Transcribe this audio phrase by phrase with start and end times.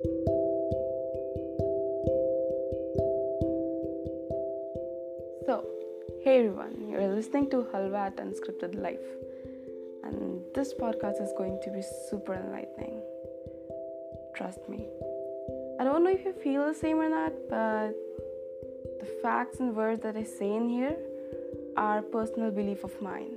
[0.00, 0.06] So,
[6.22, 9.00] hey everyone, you're listening to Halwa at Unscripted Life,
[10.04, 13.02] and this podcast is going to be super enlightening.
[14.36, 14.86] Trust me.
[15.80, 17.96] I don't know if you feel the same or not, but
[19.00, 20.96] the facts and words that I say in here
[21.76, 23.32] are personal belief of mine.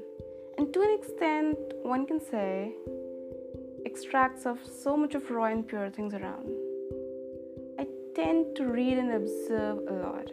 [0.59, 2.75] And to an extent, one can say
[3.91, 6.47] extracts of so much of raw and pure things around.
[7.77, 7.85] I
[8.15, 10.32] tend to read and observe a lot.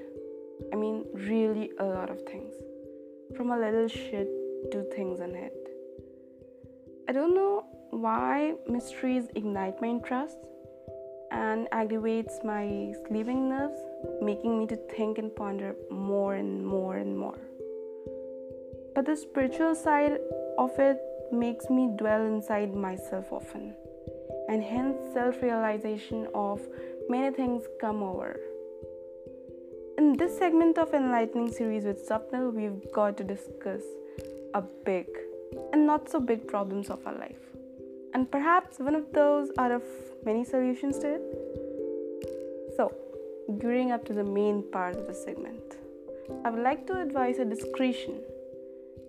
[0.73, 2.55] I mean, really a lot of things.
[3.37, 4.29] From a little shit
[4.71, 5.59] to things in it.
[7.09, 10.39] I don't know why mysteries ignite my interest
[11.33, 13.81] and aggravates my sleeping nerves,
[14.23, 17.39] making me to think and ponder more and more and more.
[18.95, 20.19] But the spiritual side
[20.59, 20.99] of it
[21.33, 23.75] makes me dwell inside myself often,
[24.49, 26.61] and hence self realization of
[27.09, 28.39] many things come over.
[29.99, 33.83] In this segment of Enlightening series with Swapnil, we've got to discuss
[34.55, 35.07] a big
[35.73, 37.45] and not so big problems of our life.
[38.15, 39.83] And perhaps one of those out of
[40.25, 42.75] many solutions to it.
[42.77, 42.93] So,
[43.59, 45.77] gearing up to the main part of the segment,
[46.45, 48.21] I would like to advise a discretion.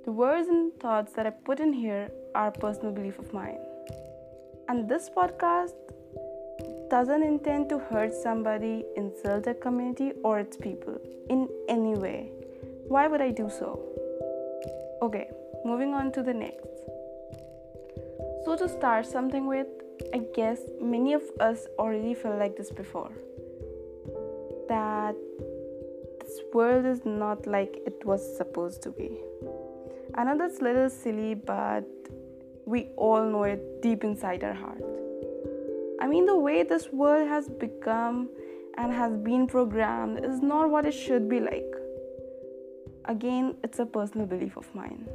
[0.10, 3.60] The words and thoughts that I put in here are personal belief of mine.
[4.68, 5.76] And this podcast
[6.90, 10.98] doesn't intend to hurt somebody, insult a community or its people
[11.30, 12.32] in any way.
[12.88, 13.80] Why would I do so?
[15.04, 15.30] Okay,
[15.64, 16.66] moving on to the next.
[18.46, 19.68] So, to start something with,
[20.12, 23.12] I guess many of us already felt like this before.
[24.70, 25.14] That
[26.20, 29.20] this world is not like it was supposed to be.
[30.16, 31.86] I know that's a little silly, but
[32.66, 34.84] we all know it deep inside our heart.
[36.02, 38.30] I mean, the way this world has become
[38.78, 41.74] and has been programmed is not what it should be like.
[43.06, 45.08] Again, it's a personal belief of mine.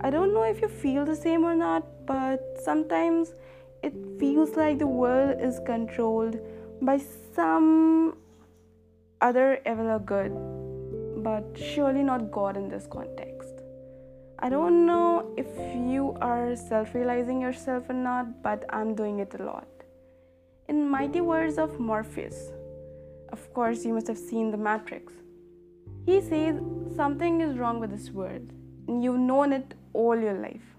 [0.00, 3.34] I don't know if you feel the same or not, but sometimes
[3.82, 6.38] it feels like the world is controlled
[6.80, 7.00] by
[7.34, 8.16] some
[9.20, 10.32] other evil or good,
[11.22, 13.31] but surely not God in this context.
[14.44, 15.46] I don't know if
[15.88, 19.68] you are self realizing yourself or not, but I'm doing it a lot.
[20.68, 22.50] In mighty words of Morpheus,
[23.32, 25.12] of course, you must have seen The Matrix.
[26.06, 26.60] He says
[26.96, 28.50] something is wrong with this world,
[28.88, 30.74] and you've known it all your life.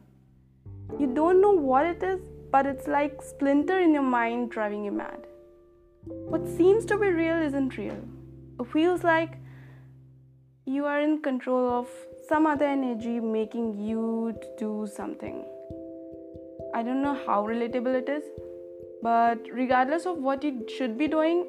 [0.99, 2.19] You don't know what it is,
[2.51, 5.25] but it's like splinter in your mind driving you mad.
[6.03, 8.03] What seems to be real isn't real.
[8.59, 9.37] It feels like
[10.65, 11.87] you are in control of
[12.27, 15.43] some other energy making you do something.
[16.73, 18.23] I don't know how relatable it is,
[19.01, 21.47] but regardless of what you should be doing,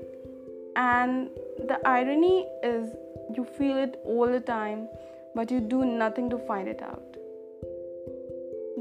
[0.74, 1.30] and
[1.68, 2.88] the irony is
[3.36, 4.88] you feel it all the time,
[5.36, 7.16] but you do nothing to find it out.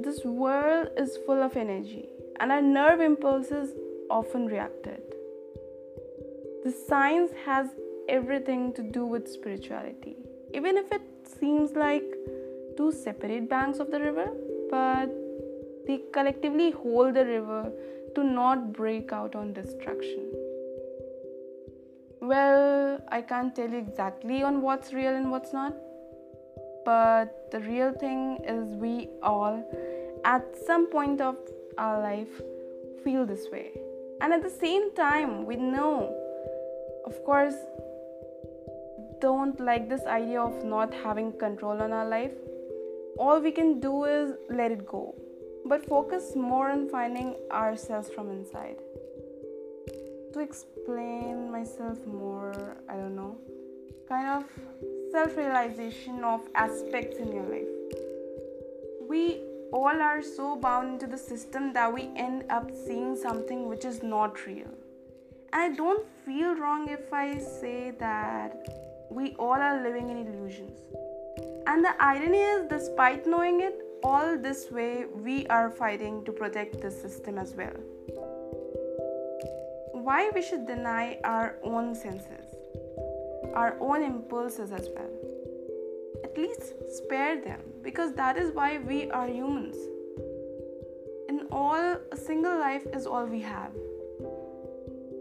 [0.04, 3.70] This world is full of energy, and our nerve impulses
[4.10, 5.02] often reacted.
[6.64, 7.68] The science has
[8.10, 10.16] everything to do with spirituality,
[10.54, 11.02] even if it
[11.40, 12.04] seems like
[12.78, 14.28] two separate banks of the river,
[14.70, 15.10] but
[15.88, 17.72] they collectively hold the river
[18.16, 20.32] to not break out on destruction.
[22.22, 25.76] Well, I can't tell you exactly on what's real and what's not,
[26.86, 29.62] but the real thing is we all
[30.24, 31.36] at some point of
[31.78, 32.42] our life
[33.04, 33.72] feel this way.
[34.22, 36.16] And at the same time, we know,
[37.06, 37.56] of course,
[39.24, 42.34] don't like this idea of not having control on our life.
[43.18, 45.16] All we can do is let it go,
[45.66, 48.82] but focus more on finding ourselves from inside.
[50.34, 53.38] To explain myself more, I don't know,
[54.10, 54.44] kind of
[55.14, 57.74] self realization of aspects in your life.
[59.08, 59.42] We
[59.72, 64.04] all are so bound into the system that we end up seeing something which is
[64.04, 64.74] not real.
[65.54, 70.80] And I don't feel wrong if I say that we all are living in illusions.
[71.68, 76.82] And the irony is, despite knowing it, all this way we are fighting to protect
[76.82, 77.76] the system as well.
[79.92, 82.56] Why we should deny our own senses,
[83.54, 85.24] our own impulses as well
[86.34, 89.76] at least spare them because that is why we are humans.
[91.30, 93.72] In all, a single life is all we have.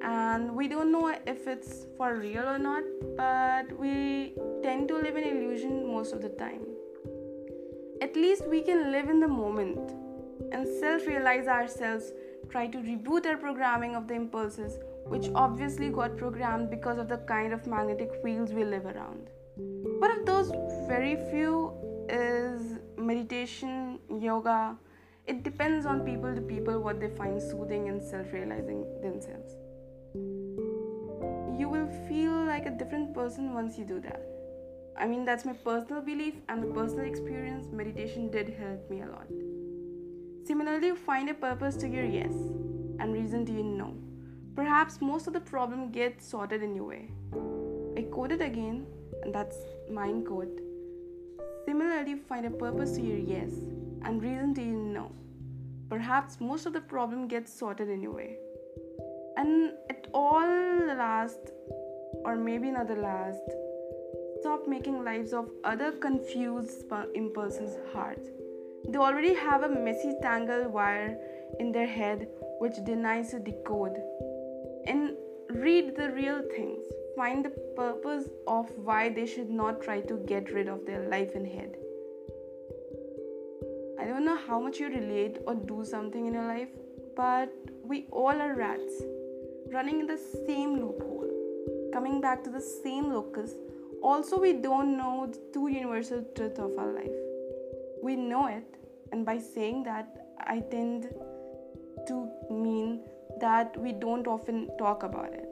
[0.03, 2.83] And we don't know if it's for real or not,
[3.17, 6.67] but we tend to live in illusion most of the time.
[8.01, 9.93] At least we can live in the moment
[10.51, 12.11] and self realize ourselves
[12.51, 17.19] try to reboot our programming of the impulses, which obviously got programmed because of the
[17.19, 19.31] kind of magnetic fields we live around.
[19.57, 20.51] One of those
[20.89, 21.73] very few
[22.09, 24.77] is meditation, yoga.
[25.29, 29.55] It depends on people to people what they find soothing and self realizing themselves.
[32.53, 34.21] Like a different person once you do that.
[34.99, 37.67] I mean, that's my personal belief and my personal experience.
[37.73, 39.27] Meditation did help me a lot.
[40.47, 42.35] Similarly, find a purpose to your yes
[43.01, 43.95] and reason to your no.
[44.55, 47.09] Perhaps most of the problem gets sorted in your way.
[47.97, 48.85] I quote it again,
[49.23, 49.57] and that's
[49.91, 50.61] mine quote.
[51.65, 53.53] Similarly, find a purpose to your yes
[54.03, 55.11] and reason to your no.
[55.89, 58.37] Perhaps most of the problem gets sorted in your way.
[59.39, 61.53] And at all last,
[62.25, 63.43] or maybe not the last,
[64.41, 66.85] stop making lives of other confused
[67.15, 68.21] impulses hard.
[68.89, 71.19] They already have a messy tangled wire
[71.61, 72.29] in their head
[72.59, 73.97] which denies to decode.
[74.87, 75.17] And
[75.51, 76.85] read the real things.
[77.17, 81.35] Find the purpose of why they should not try to get rid of their life
[81.35, 81.77] and head.
[84.01, 86.69] I don't know how much you relate or do something in your life,
[87.15, 87.53] but
[87.85, 89.03] we all are rats,
[89.73, 91.12] running in the same loophole,
[91.93, 93.53] coming back to the same locus
[94.03, 97.13] also, we don't know the two universal truths of our life.
[98.03, 98.65] We know it,
[99.13, 101.09] and by saying that, I tend
[102.09, 103.03] to mean
[103.41, 105.49] that we don't often talk about it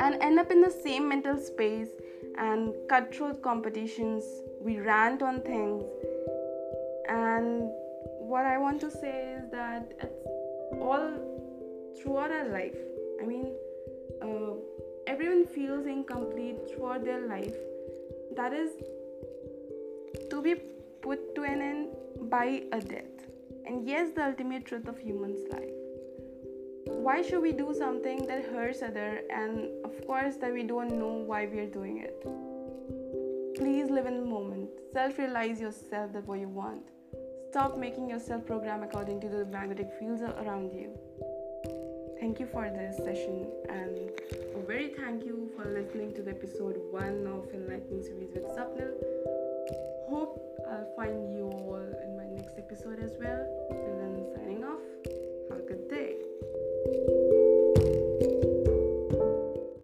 [0.00, 1.88] and end up in the same mental space
[2.36, 4.22] and cutthroat competitions.
[4.60, 5.82] We rant on things,
[7.08, 7.70] and
[8.20, 11.10] what I want to say is that it's all
[11.98, 12.76] throughout our life.
[13.22, 13.54] I mean,
[14.20, 14.55] uh,
[15.06, 17.56] everyone feels incomplete throughout their life.
[18.36, 18.70] That is
[20.30, 20.54] to be
[21.02, 21.88] put to an end
[22.30, 23.26] by a death.
[23.66, 25.76] And yes the ultimate truth of human's life
[27.06, 29.20] why should we do something that hurts other?
[29.30, 32.20] And of course that we don't know why we are doing it.
[33.56, 34.70] Please live in the moment.
[34.92, 36.82] Self realize yourself that what you want.
[37.50, 40.90] Stop making yourself program according to the magnetic fields around you.
[42.20, 44.10] Thank you for this session and
[44.66, 48.94] very thank you for listening to the episode one of Enlightening Series with Swapnil.
[50.08, 53.46] Hope I'll find you all in my next episode as well.
[53.70, 54.95] Till then, signing off.